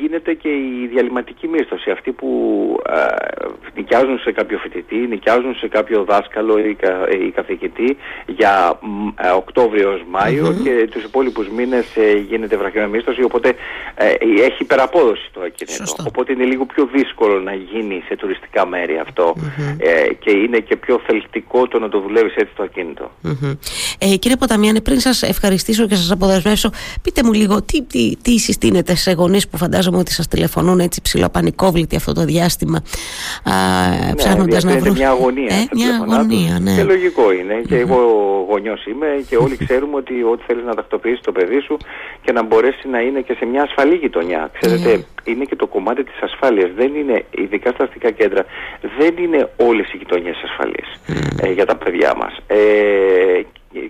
γίνεται 0.00 0.34
και 0.34 0.48
η 0.48 0.86
διαλυματική 0.92 1.48
μίσθωση 1.48 1.90
αυτοί 1.90 2.12
που 2.12 2.28
ε, 2.88 3.46
νοικιάζουν 3.74 4.18
σε 4.18 4.32
κάποιο 4.32 4.58
φοιτητή, 4.58 4.96
νοικιάζουν 4.96 5.54
σε 5.54 5.68
κάποιο 5.68 6.04
δάσκαλο 6.04 6.58
ή, 6.58 6.74
κα, 6.74 7.08
ή 7.26 7.30
καθηγητή 7.30 7.96
για 8.26 8.78
ε, 9.20 9.28
Οκτώβριο 9.28 9.92
ως 9.92 10.02
μαιο 10.10 10.54
και 10.64 10.88
τους 10.90 11.04
υπόλοιπους 11.04 11.48
μήνες 11.48 11.96
ε, 11.96 12.12
γίνεται 12.12 12.56
βραχιόνα 12.56 12.86
μίσθωση 12.86 13.22
οπότε 13.22 13.54
ε, 13.94 14.08
έχει 14.20 14.62
υπεραπόδοση 14.62 15.30
το 15.32 15.40
ακίνητο 15.40 15.84
οπότε 16.06 16.32
είναι 16.32 16.44
λίγο 16.44 16.64
πιο 16.66 16.88
δύσκολο 16.92 17.40
να 17.40 17.54
γίνει 17.54 18.02
σε 18.08 18.16
τουριστικά 18.16 18.66
μέρη 18.66 18.98
αυτό 18.98 19.34
ε, 19.78 20.14
και 20.14 20.30
είναι 20.30 20.58
και 20.58 20.76
πιο 20.76 21.00
θελκτικό 21.06 21.68
το 21.68 21.78
να 21.78 21.88
το 21.88 22.00
δουλεύεις 22.00 22.34
έτσι 22.34 22.52
το 22.56 22.62
ακίνητο. 22.62 23.10
Ε, 23.98 24.16
Κύριε 24.16 24.36
Ποταμιάνη 24.36 24.80
πριν 24.80 25.00
σας 25.00 25.22
ευχαριστήσω 25.22 25.86
και 25.86 25.94
σας 25.94 26.10
αποδεσμεύσω 26.10 26.70
πείτε 27.02 27.22
μου 27.24 27.32
λίγο 27.32 27.62
τι, 27.62 27.82
τι, 27.82 28.16
τι 28.16 28.38
γίνεται 28.80 29.00
σε 29.00 29.12
γονείς 29.12 29.48
που 29.48 29.56
φαντάζομαι 29.56 29.98
ότι 29.98 30.12
σας 30.12 30.28
τηλεφωνούν 30.28 30.80
έτσι 30.80 31.02
ψηλοπανικόβλητοι 31.02 31.96
αυτό 31.96 32.12
το 32.12 32.24
διάστημα, 32.24 32.82
ναι, 33.44 34.14
ψάχνοντας 34.14 34.64
να 34.64 34.78
βρουν. 34.78 34.96
Μια 34.96 35.10
αγωνία. 35.10 35.54
Ε, 35.54 35.68
μια 35.74 35.94
αγωνία, 36.02 36.58
ναι. 36.60 36.74
Και 36.74 36.82
λογικό 36.82 37.32
είναι. 37.32 37.54
Και 37.68 37.76
εγώ 37.76 37.98
γονιός 38.48 38.86
είμαι 38.86 39.06
και 39.28 39.36
όλοι 39.36 39.56
ξέρουμε 39.56 39.96
ότι 39.96 40.14
ό,τι 40.22 40.42
θέλεις 40.46 40.64
να 40.64 40.74
τακτοποιήσεις 40.74 41.20
το 41.20 41.32
παιδί 41.32 41.60
σου 41.60 41.76
και 42.22 42.32
να 42.32 42.42
μπορέσει 42.42 42.88
να 42.88 43.00
είναι 43.00 43.20
και 43.20 43.34
σε 43.38 43.44
μια 43.44 43.62
ασφαλή 43.62 43.94
γειτονιά. 43.94 44.50
Ξέρετε, 44.60 44.90
ναι. 44.96 45.02
είναι 45.24 45.44
και 45.44 45.56
το 45.56 45.66
κομμάτι 45.66 46.04
της 46.04 46.18
ασφάλειας. 46.22 46.70
Δεν 46.76 46.94
είναι, 46.94 47.24
ειδικά 47.30 47.70
στα 47.70 47.84
αστικά 47.84 48.10
κέντρα, 48.10 48.44
δεν 48.98 49.14
είναι 49.24 49.50
όλες 49.56 49.92
οι 49.92 49.96
γειτονιές 49.96 50.36
ασφαλείς 50.44 50.88
ε, 51.42 51.52
για 51.52 51.66
τα 51.66 51.76
παιδιά 51.76 52.14
μας. 52.16 52.32
Ε, 52.46 52.56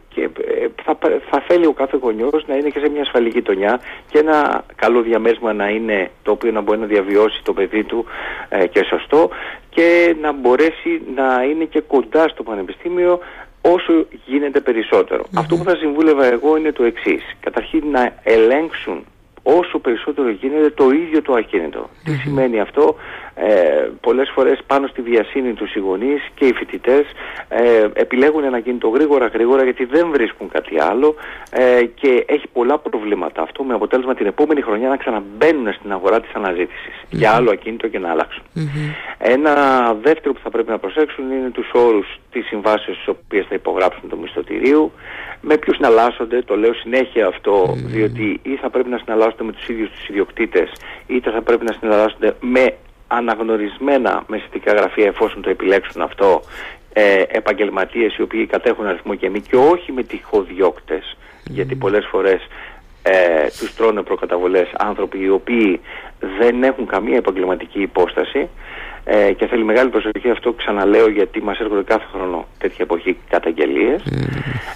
και 0.09 0.23
ε, 0.23 0.67
θα, 0.85 0.99
θα 1.31 1.45
θέλει 1.49 1.67
ο 1.67 1.73
κάθε 1.73 1.97
γονιός 1.97 2.45
να 2.47 2.55
είναι 2.55 2.69
και 2.69 2.79
σε 2.79 2.89
μια 2.89 3.03
ασφαλή 3.03 3.29
γειτονιά 3.29 3.81
και 4.11 4.19
ένα 4.19 4.65
καλό 4.77 5.03
διαμέσμα 5.03 5.53
να 5.53 5.69
είναι 5.69 6.11
το 6.23 6.31
οποίο 6.31 6.51
να 6.51 6.61
μπορεί 6.61 6.79
να 6.79 6.87
διαβιώσει 6.87 7.43
το 7.43 7.53
παιδί 7.53 7.85
του 7.85 8.05
ε, 8.49 8.67
και 8.67 8.85
σωστό 8.85 9.31
και 9.71 10.17
να 10.21 10.33
μπορέσει 10.33 11.03
να 11.15 11.43
είναι 11.43 11.65
και 11.65 11.81
κοντά 11.81 12.29
στο 12.29 12.43
πανεπιστήμιο 12.43 13.19
όσο 13.61 14.07
γίνεται 14.27 14.61
Αυτό 15.35 15.57
που 15.57 15.65
θα 15.65 15.77
συμβούλευα 15.77 16.25
εγώ 16.25 16.57
είναι 16.57 16.73
το 16.73 16.85
εξής. 16.85 17.23
Καταρχήν 17.41 17.83
να 17.91 18.15
ελέγξουν 18.23 19.05
όσο 19.43 19.79
περισσότερο 19.79 20.29
γίνεται 20.31 20.71
το 20.71 20.91
ίδιο 20.91 21.23
το 21.23 21.33
ακίνητο. 21.33 21.91
Τι 22.05 22.13
σημαίνει 22.13 22.61
αυτό, 22.61 22.97
ε, 23.43 23.91
πολλές 24.01 24.31
φορές 24.35 24.59
πάνω 24.67 24.87
στη 24.87 25.03
βιασύνη 25.03 25.53
τους 25.53 25.75
οι 25.75 25.83
και 26.35 26.45
οι 26.47 26.53
φοιτητές 26.53 27.05
ε, 27.49 27.89
επιλέγουν 27.93 28.45
ένα 28.45 28.61
κινητό 28.61 28.89
γρήγορα 28.89 29.27
γρήγορα 29.27 29.63
γιατί 29.65 29.85
δεν 29.85 30.11
βρίσκουν 30.11 30.49
κάτι 30.49 30.81
άλλο 30.81 31.15
ε, 31.51 31.85
και 31.85 32.25
έχει 32.29 32.47
πολλά 32.53 32.79
προβλήματα 32.79 33.43
αυτό 33.43 33.65
με 33.65 33.75
αποτέλεσμα 33.75 34.15
την 34.15 34.27
επόμενη 34.27 34.61
χρονιά 34.61 34.89
να 34.89 34.97
ξαναμπαίνουν 34.97 35.73
στην 35.73 35.93
αγορά 35.93 36.21
της 36.21 36.31
αναζήτησης 36.35 36.95
για 37.11 37.33
άλλο 37.33 37.51
ακίνητο 37.51 37.89
και 37.89 37.99
να 37.99 38.11
αλλάξουν. 38.11 38.43
Ένα 39.19 39.55
δεύτερο 40.03 40.35
που 40.35 40.41
θα 40.43 40.51
πρέπει 40.51 40.71
να 40.71 40.79
προσέξουν 40.79 41.31
είναι 41.31 41.51
τους 41.51 41.71
όρους 41.73 42.21
της 42.33 42.47
συμβάσεως 42.47 42.97
στις 42.97 43.09
οποίες 43.09 43.47
θα 43.49 43.55
υπογράψουν 43.55 44.09
το 44.09 44.17
μισθωτηρίου 44.17 44.93
με 45.41 45.57
ποιους 45.57 45.77
συναλλάσσονται, 45.77 46.43
το 46.43 46.57
λέω 46.57 46.75
συνέχεια 46.75 47.27
αυτό, 47.27 47.75
διότι 47.77 48.41
ή 48.43 48.57
θα 48.57 48.71
πρέπει 48.71 48.89
να 48.89 48.99
συναλλάσσονται 48.99 49.45
με 49.45 49.53
τους 49.53 49.69
ίδιους 49.69 49.91
τους 49.91 50.09
ιδιοκτήτες, 50.09 50.73
είτε 51.07 51.31
θα 51.31 51.43
πρέπει 51.43 51.65
να 51.65 51.73
συναλλάσσονται 51.73 52.37
με 52.41 52.75
αναγνωρισμένα 53.11 54.25
μεσητικά 54.27 54.73
γραφεία 54.73 55.07
εφόσον 55.07 55.43
το 55.43 55.51
επιλέξουν 55.51 56.03
αυτό 56.03 56.43
ε, 56.93 57.23
επαγγελματίες 57.29 58.17
οι 58.17 58.23
οποίοι 58.23 58.47
κατέχουν 58.47 58.87
αριθμό 58.87 59.15
και 59.15 59.31
μη 59.31 59.41
και 59.41 59.57
όχι 59.57 59.93
με 59.93 60.03
τυχοδιώκτες. 60.03 61.17
Γιατί 61.45 61.75
πολλές 61.75 62.07
φορές 62.11 62.41
ε, 63.03 63.47
τους 63.59 63.75
τρώνε 63.75 64.03
προκαταβολές 64.03 64.69
άνθρωποι 64.77 65.19
οι 65.23 65.29
οποίοι 65.29 65.81
δεν 66.39 66.63
έχουν 66.63 66.87
καμία 66.87 67.17
επαγγελματική 67.17 67.81
υπόσταση 67.81 68.49
ε, 69.05 69.33
και 69.33 69.47
θέλει 69.47 69.65
μεγάλη 69.65 69.91
προσοχή 69.91 70.31
αυτό 70.31 70.53
ξαναλέω 70.53 71.09
γιατί 71.09 71.43
μας 71.43 71.59
έρχονται 71.59 71.83
κάθε 71.83 72.05
χρόνο 72.13 72.47
τέτοια 72.59 72.79
εποχή 72.79 73.17
καταγγελίες. 73.31 74.03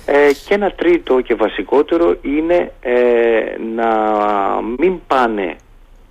Ε, 0.06 0.32
και 0.46 0.54
ένα 0.54 0.70
τρίτο 0.70 1.20
και 1.20 1.34
βασικότερο 1.34 2.16
είναι 2.22 2.72
ε, 2.80 2.94
να 3.74 3.88
μην 4.78 5.00
πάνε 5.06 5.56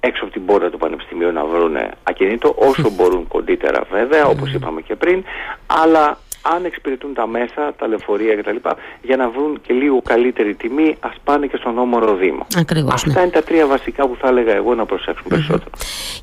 έξω 0.08 0.24
από 0.24 0.34
την 0.34 0.46
πόρτα 0.46 0.70
του 0.70 0.78
Πανεπιστημίου 0.78 1.32
να 1.32 1.46
βρουν 1.46 1.76
ακινήτο 2.04 2.56
όσο 2.58 2.90
μπορούν 2.90 3.28
κοντύτερα 3.28 3.82
βέβαια 3.92 4.26
όπως 4.26 4.54
είπαμε 4.54 4.82
και 4.82 4.96
πριν 4.96 5.24
αλλά 5.66 6.18
αν 6.56 6.66
εξυπηρετούν 6.66 7.14
τα 7.14 7.28
μέσα, 7.28 7.74
τα 7.78 7.88
λεωφορεία 7.88 8.36
κτλ. 8.36 8.56
για 9.02 9.16
να 9.16 9.30
βρουν 9.30 9.60
και 9.68 9.74
λίγο 9.74 10.02
καλύτερη 10.02 10.56
τιμή, 10.56 10.96
ας 11.00 11.14
πάνε 11.24 11.48
και 11.48 11.58
στον 11.58 11.78
όμορο 11.78 12.16
Δήμο. 12.16 12.46
Ακριβώς, 12.58 12.94
Αυτά 12.94 13.12
ναι. 13.14 13.22
είναι 13.22 13.30
τα 13.32 13.44
τρία 13.44 13.68
βασικά 13.68 14.08
που 14.08 14.16
θα 14.22 14.28
έλεγα 14.28 14.54
εγώ 14.54 14.76
να 14.76 14.86
προσέξουν 14.86 15.26
περισσότερο. 15.30 15.70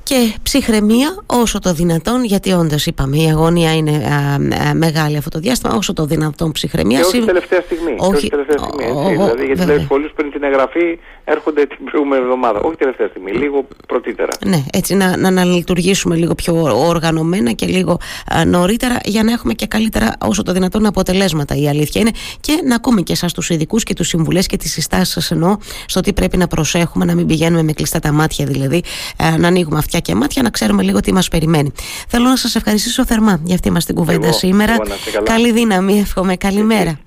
Και 0.03 0.35
ψυχραιμία 0.43 1.23
όσο 1.27 1.59
το 1.59 1.73
δυνατόν, 1.73 2.25
γιατί 2.25 2.53
όντως 2.53 2.87
είπαμε 2.87 3.17
η 3.17 3.29
αγωνία 3.31 3.75
είναι 3.77 3.91
α, 3.91 4.35
α, 4.69 4.75
μεγάλη 4.75 5.17
αυτό 5.17 5.31
το 5.31 5.39
διάστημα, 5.39 5.75
όσο 5.75 5.93
το 5.93 6.05
δυνατόν 6.05 6.53
ψυχραιμία. 6.53 6.99
Και 6.99 7.05
όχι 7.05 7.15
Συμ- 7.17 7.27
τελευταία 7.27 7.61
στιγμή. 7.61 7.95
Και 7.97 8.07
όχι 8.17 8.29
τελευταία 8.31 8.59
στιγμή. 8.59 8.85
ο- 8.85 9.01
Έτσι, 9.01 9.05
ο- 9.07 9.09
δηλαδή, 9.25 9.45
γιατί 9.45 9.61
βέβαια. 9.61 9.77
λέει 9.77 9.85
πολλού 9.89 10.09
πριν 10.15 10.31
την 10.31 10.43
εγγραφή 10.43 10.99
έρχονται 11.25 11.67
την 11.67 11.85
προηγούμενη 11.85 12.23
εβδομάδα. 12.23 12.61
Όχι 12.61 12.77
τελευταία 12.77 13.09
στιγμή, 13.09 13.33
λίγο 13.33 13.67
πρωτήτερα. 13.87 14.29
Ναι, 14.47 14.63
έτσι 14.73 14.95
να, 14.95 15.17
να, 15.17 15.31
να 15.31 15.45
λειτουργήσουμε 15.45 16.15
λίγο 16.17 16.35
πιο 16.35 16.55
οργανωμένα 16.89 17.51
και 17.53 17.67
λίγο 17.67 17.99
α, 18.35 18.45
νωρίτερα 18.45 18.97
για 19.05 19.23
να 19.23 19.33
έχουμε 19.33 19.53
και 19.53 19.67
καλύτερα 19.67 20.10
όσο 20.19 20.43
το 20.43 20.53
δυνατόν 20.53 20.87
αποτελέσματα. 20.87 21.55
Η 21.55 21.69
αλήθεια 21.69 22.01
είναι 22.01 22.11
και 22.41 22.63
να 22.67 22.75
ακούμε 22.75 23.01
και 23.01 23.13
εσάς 23.13 23.33
τους 23.33 23.51
ειδικούς 23.51 23.83
και 23.83 23.95
τους 23.95 24.09
συμβουλές 24.09 24.47
και 24.47 24.57
τις 24.57 24.73
συστάσεις 24.73 25.09
σας 25.09 25.31
εννοώ 25.31 25.57
στο 25.87 26.01
τι 26.01 26.13
πρέπει 26.13 26.37
να 26.37 26.47
προσέχουμε, 26.47 27.05
να 27.05 27.15
μην 27.15 27.27
πηγαίνουμε 27.27 27.63
με 27.63 27.73
κλειστά 27.73 27.99
τα 27.99 28.13
μάτια 28.13 28.47
δηλαδή, 28.47 28.83
α, 29.17 29.39
να 29.39 29.49
ανοίγουμε 29.49 29.79
αυτιά 29.79 30.01
και 30.01 30.15
μάτια, 30.15 30.43
να 30.43 30.51
ξέρουμε 30.51 30.83
λίγο 30.83 31.01
τι 31.01 31.13
μας 31.13 31.29
περιμένει. 31.29 31.73
Θέλω 32.09 32.29
να 32.29 32.37
σας 32.37 32.55
ευχαριστήσω 32.55 33.07
θερμά 33.07 33.41
για 33.45 33.55
αυτή 33.55 33.71
μας 33.71 33.85
την 33.85 33.95
κουβέντα 33.95 34.27
Εγώ, 34.27 34.37
σήμερα. 34.37 34.73
εγώ 34.73 34.83
να 34.89 34.95
είστε 34.95 35.11
καλά. 35.11 35.27
Καλή 35.27 35.53
δύναμη, 35.53 35.99
εύχομαι. 35.99 36.37
Καλημέρα. 36.37 36.99